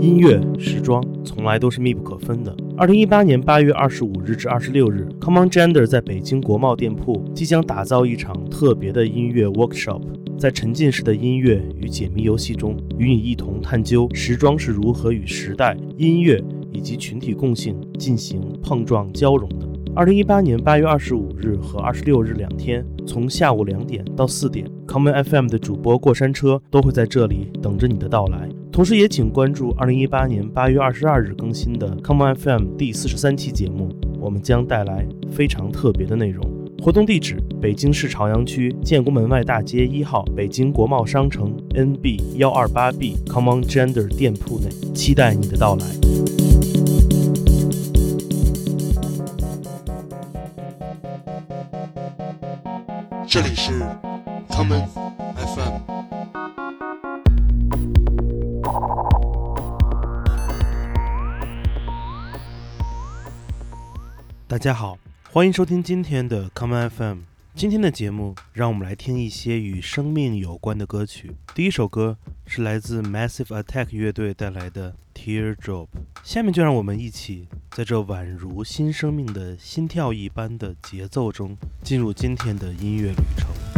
[0.00, 2.56] 音乐、时装从来都是密不可分的。
[2.74, 10.00] 二零一八年八月二十五日至二十六日，Come On Gender 在北京国贸店铺即将打造一场特别的音乐 workshop，
[10.38, 19.68] 在沉浸式的音乐与解谜游戏中，与你一同探究时装是如何与时代、音乐以及群体共性进行碰撞交融的。
[19.96, 28.48] 二零一八年八月二十五日和二十六日两天，从下午两点到四点，Come On FM 的主播过山车都会在这里等着你的到来。
[28.70, 33.90] 同时，也请关注二零一八年八月二十二日更新的 Come On FM 第四十三期节目，
[34.20, 36.48] 我们将带来非常特别的内容。
[36.80, 45.84] 活动地址：北京市朝阳区建国门外大街一号北京国贸商城 NB 幺二八 B Come On Gender 店铺内，期待你的到来。
[53.32, 53.70] 这里是
[54.48, 54.88] Common
[55.36, 55.78] FM。
[64.48, 64.98] 大家好，
[65.30, 67.29] 欢迎收听今天的 Common FM。
[67.60, 71.30] 今天的节目，让我们来听一些与生命有关的歌曲。
[71.54, 72.16] 第一首歌
[72.46, 75.88] 是来自 Massive Attack 乐队带来的 Teardrop。
[76.24, 83.69] 下面就让我们一起在这宛如新生命的心跳一般的节奏中，进入今天的音乐旅程。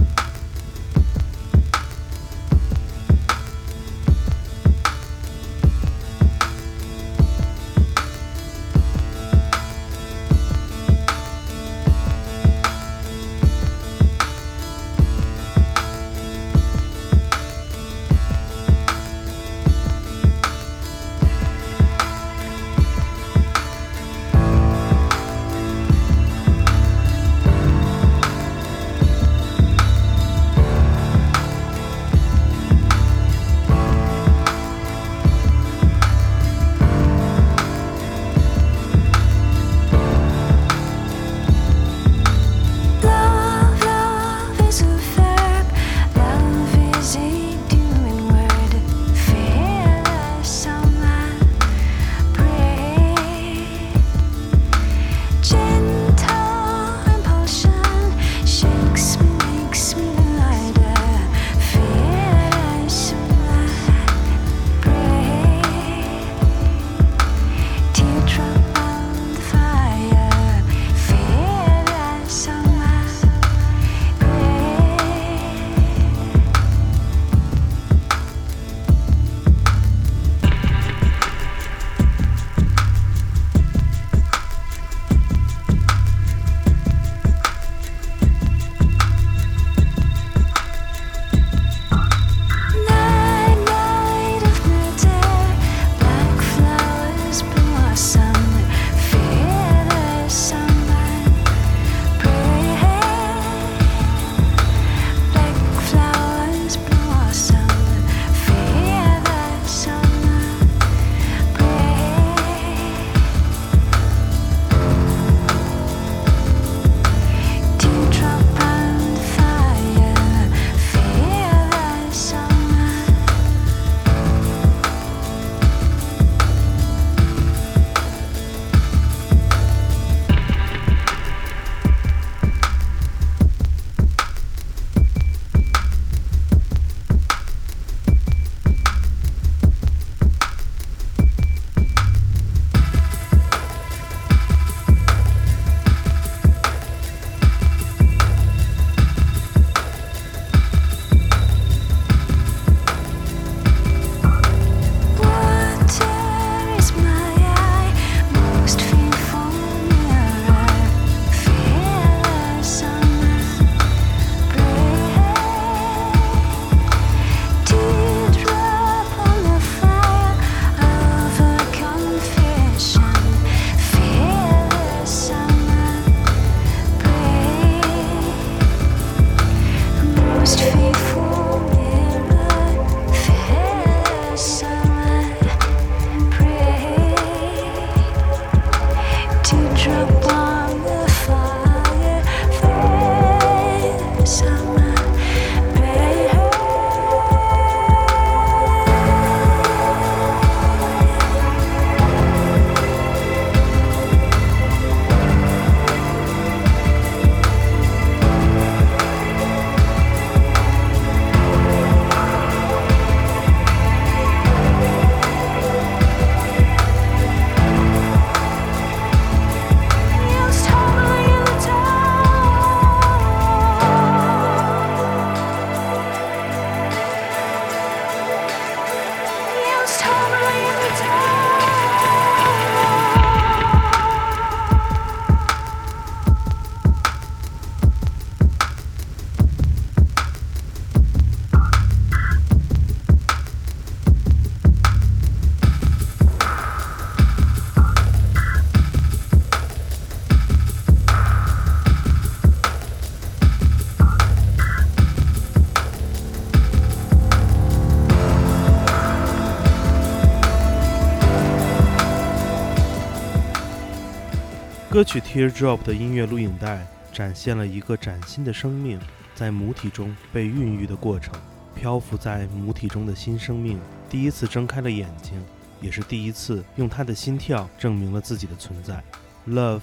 [265.02, 269.00] 歌曲《Teardrop》的音乐录影带展现了一个崭新的生命
[269.34, 271.34] 在母体中被孕育的过程。
[271.74, 275.44] 漂浮在母体中的新生命第一次睁开了眼睛，
[275.80, 279.02] 也是第一次用他的心跳证明了自己的存在。
[279.48, 279.80] Love,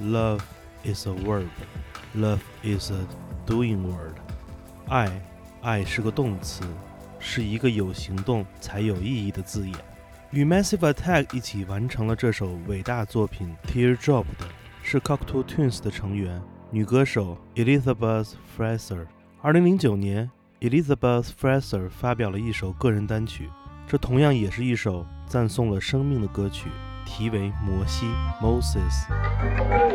[0.00, 0.40] love
[0.84, 1.48] is a verb.
[2.14, 3.06] Love is a
[3.46, 4.14] doing word.
[4.88, 5.20] 爱，
[5.60, 6.64] 爱是个动词，
[7.18, 9.76] 是一个有行动才有意义的字眼。
[10.30, 14.46] 与 Massive Attack 一起完成了这首伟大作品《Teardrop》的
[14.82, 19.06] 是 Cocteau Twins 的成员女歌手 Elizabeth Fraser。
[19.40, 20.30] 二零零九年。
[20.60, 23.50] Elizabeth Fraser 发表了一首个人单曲，
[23.84, 26.68] 这同样也是一首赞颂了生命的歌曲，
[27.04, 28.06] 题为《摩西》
[28.40, 29.91] （Moses）。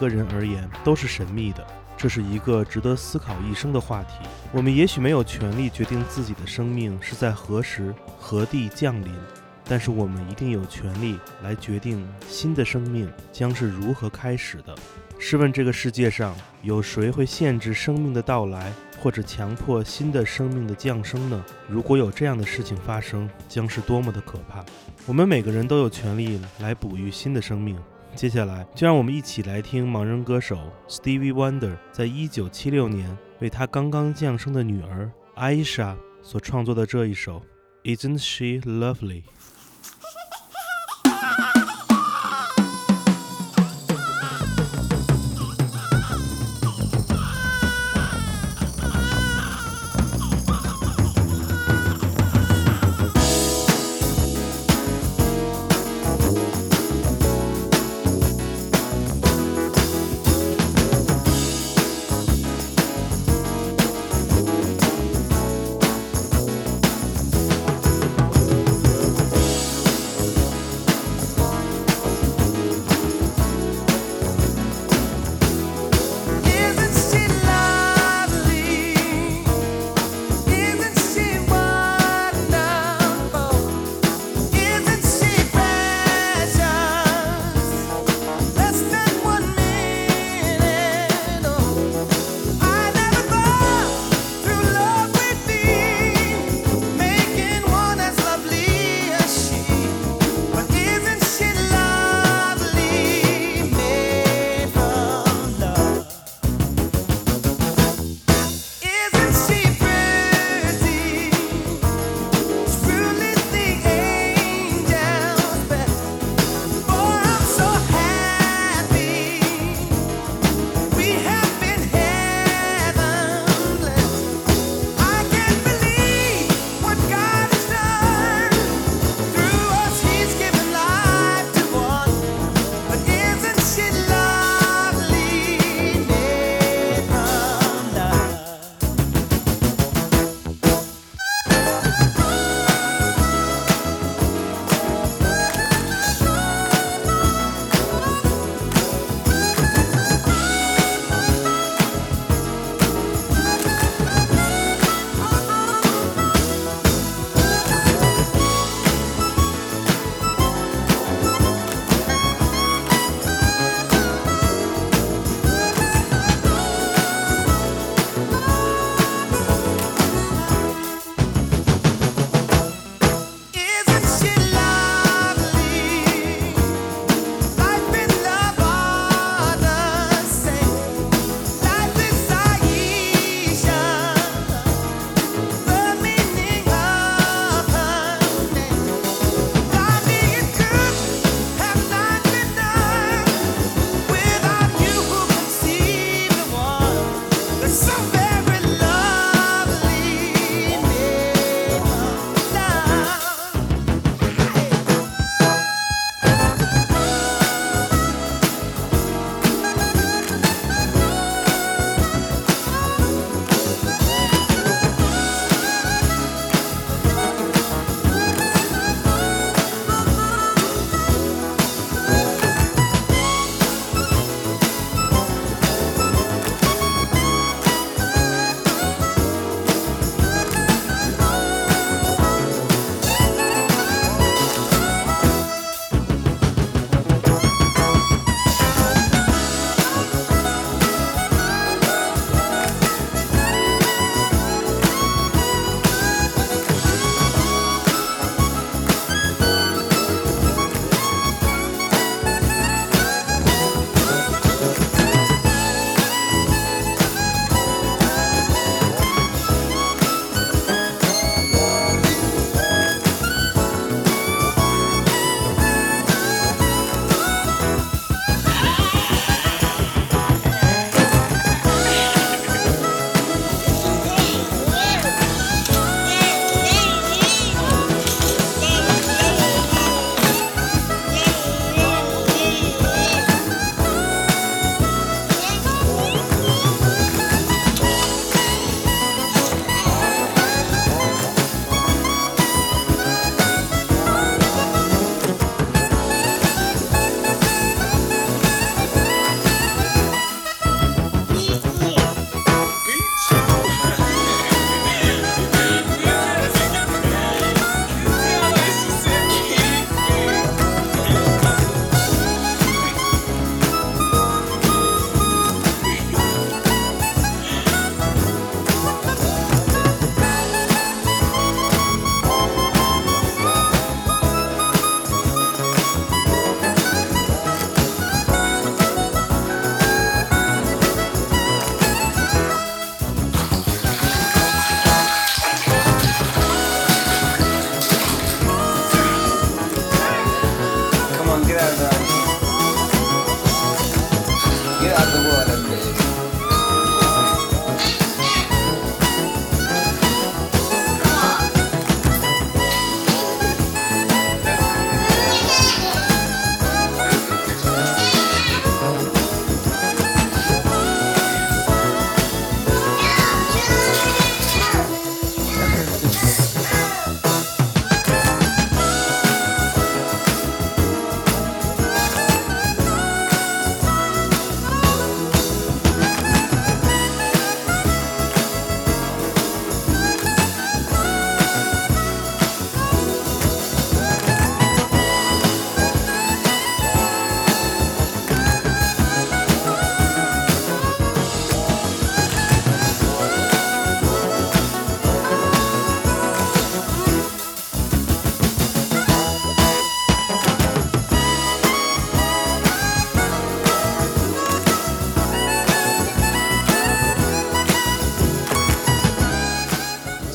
[0.00, 1.64] 个人而言都是神秘的，
[1.94, 4.14] 这是一个值得思考一生的话题。
[4.50, 9.12] 我们也许没有权利决定自己的生命是在何时何地降临，
[9.64, 14.74] 但是我们一定有权利来决定新的生命将是如何开始的。
[15.18, 21.44] 试问这个世界上有谁会限制生命的到来，或者强迫新的生命的降生呢？
[21.68, 24.64] 如果有这样的事情发生，将是多么的可怕！
[25.04, 27.78] 我们每个人都有权利来哺育新的生命。
[28.14, 37.40] 接下来，就让我们一起来听盲人歌手 Stevie Wonder 在一九七六年为他刚刚降生的女儿 Aisha 所创作的这一首
[37.96, 39.22] 《Isn't She Lovely》。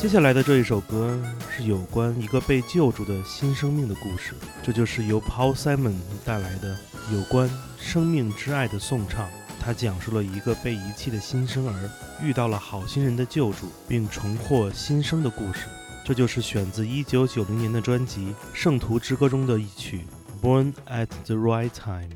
[0.06, 1.20] 接下来的这一首歌
[1.50, 6.78] 是有关一个被救助的新生命的故事，这就是由 Paul Simon 带来的
[7.12, 9.28] 有关生命之爱的颂唱。
[9.58, 11.90] 他讲述了一个被遗弃的新生儿
[12.22, 15.66] 遇到了好心人的救助，并重获新生的故事。
[16.04, 20.04] 这就是选自1990年的专辑《圣徒之歌》中的一曲
[20.46, 22.14] 《Born at the Right Time》。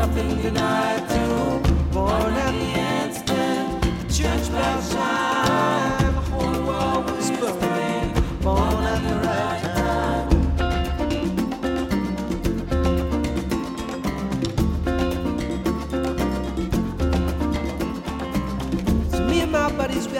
[0.00, 1.60] Nothing denied to.
[1.92, 2.70] Born at the
[3.04, 5.29] instant, church bells chime,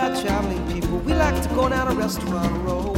[0.01, 0.99] are traveling people.
[1.01, 2.97] We like to go down a restaurant road.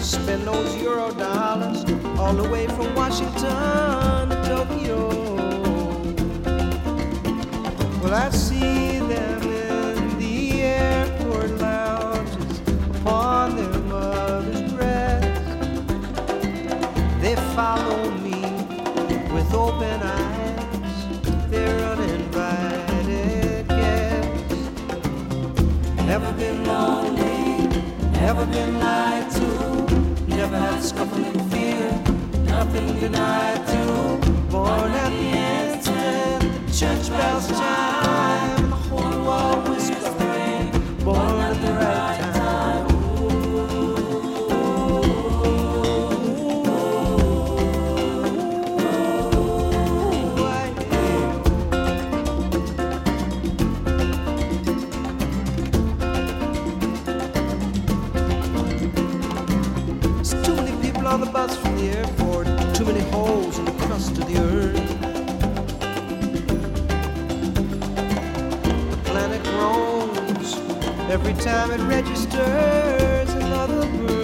[0.00, 1.84] Spend those euro dollars
[2.18, 5.08] all the way from Washington to Tokyo.
[8.02, 8.99] Well, I see
[26.10, 27.68] Never been lonely,
[28.10, 31.88] never been lied to, never had scuffling fear,
[32.46, 34.18] nothing denied to.
[34.50, 35.30] Born at the
[35.86, 37.89] the church bells chime,
[64.32, 65.00] the earth.
[68.90, 70.54] The planet groans
[71.10, 74.19] every time it registers another birth.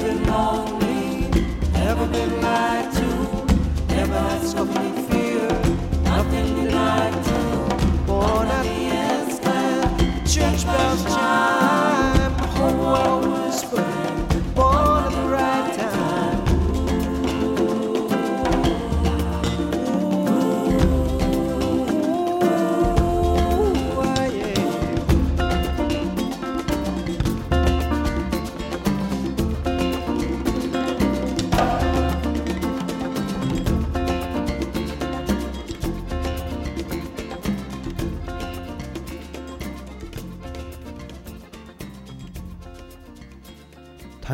[0.00, 1.28] Been lonely,
[1.72, 4.99] never been lied to, never had scuffling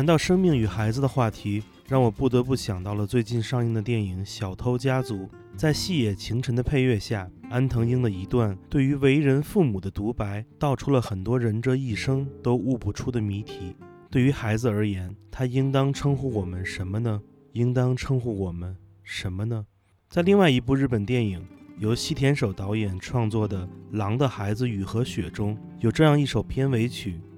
[0.07, 5.15] 到生命与孩子的话题，让我不得不想到了最近上映的电影《小偷家族》。
[5.57, 13.75] 在细野晴臣的配乐下，安藤英的一段对于为人父母的独白，道出了很多人这一生都悟不出的谜题。
[14.09, 17.21] 对于孩子而言，他应当称呼我们什么呢？
[17.51, 19.65] 应当称呼我们什么呢？
[20.09, 21.45] 在另外一部日本电影
[21.79, 27.19] 由西田守导演创作的《狼的孩子雨和雪》中，有这样一首片尾曲，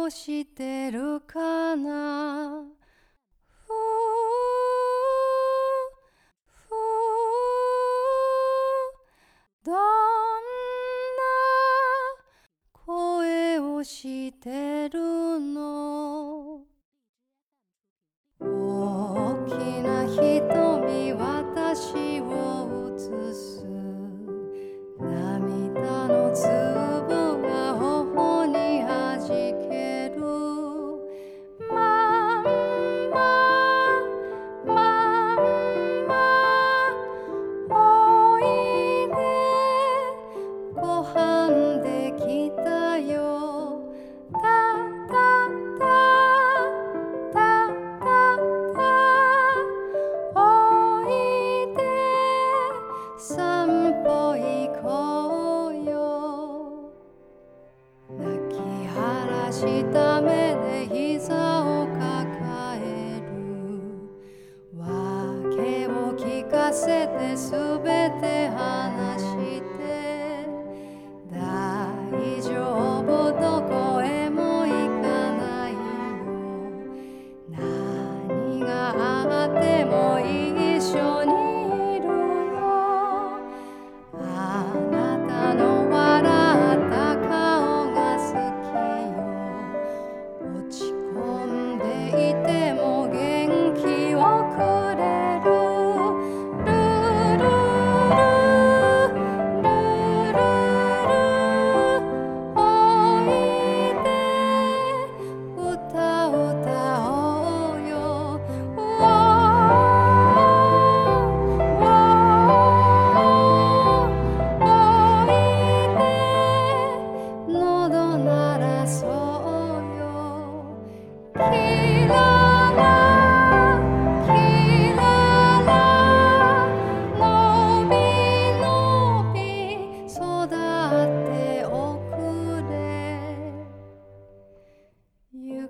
[0.00, 2.64] どーしてるかな？
[3.66, 3.68] ふ
[9.62, 9.80] どんな
[12.72, 14.69] 声をしてる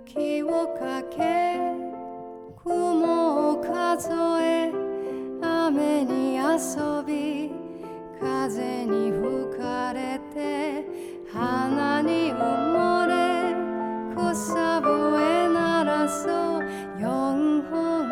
[0.07, 1.59] 雪をかけ
[2.63, 4.09] 雲を数
[4.43, 4.73] え
[5.43, 7.51] 雨に遊び
[8.21, 10.85] 風に吹かれて
[11.33, 13.55] 花に埋もれ
[14.17, 16.65] 草笛鳴らそう
[16.99, 18.09] 四本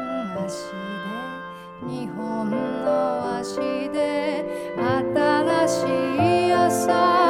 [0.47, 2.51] 足で二本
[2.85, 3.57] の足
[3.91, 4.45] で
[4.79, 7.28] 新しい朝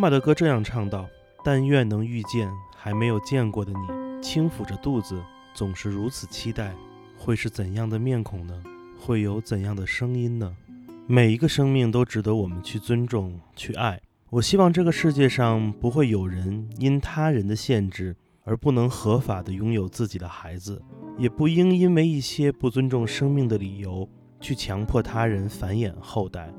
[0.00, 1.06] 妈妈的歌这样唱道
[1.44, 6.74] ：“但愿能遇见还没有见过的你，轻抚着肚子，总是如此期待，
[7.18, 8.62] 会是怎样的面孔呢？
[8.98, 10.56] 会有怎样的声音呢？
[11.06, 14.00] 每一个生命都值得我们去尊重、去爱。
[14.30, 20.80] 我希望这个世界上不会有人因他人的限制而不能合法的拥有自己的孩子，
[21.18, 24.08] 也不应因为一些不尊重生命的理由
[24.40, 26.50] 去强迫他人繁衍后代。”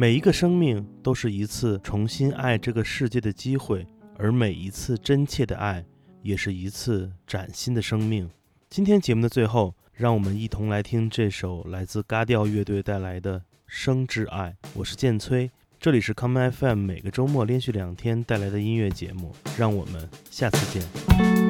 [0.00, 3.86] 每一个生命都是一次重新爱这个世界的机会，
[4.16, 5.84] 而每一次真切的爱，
[6.22, 8.26] 也是一次崭新的生命。
[8.70, 14.56] 今天节目的最后，让我们一同来听这首来自嘎调乐队带来的《生之爱》。
[14.72, 21.49] 我是剑崔，这里是 Come FM，每个周末连续两天带来的音乐节目，让我们下次见。